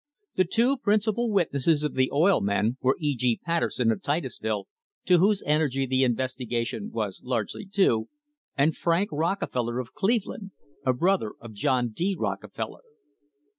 [0.35, 3.15] The two principal witnesses of the oil men were E.
[3.15, 3.39] G.
[3.45, 4.67] Patterson of Titus ville,
[5.05, 8.09] to whose energy the investigation was largely due,
[8.57, 10.53] and Frank Rockefeller of Cleveland,
[10.83, 12.15] a brother of John D.
[12.17, 12.81] Rockefeller.